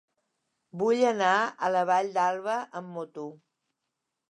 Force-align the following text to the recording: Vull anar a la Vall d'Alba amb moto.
Vull 0.83 1.01
anar 1.09 1.33
a 1.35 1.69
la 1.77 1.85
Vall 1.91 2.11
d'Alba 2.17 2.57
amb 2.83 2.93
moto. 2.99 3.29